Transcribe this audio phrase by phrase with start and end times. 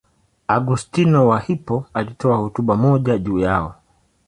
[0.47, 3.75] Augustino wa Hippo alitoa hotuba moja juu yao.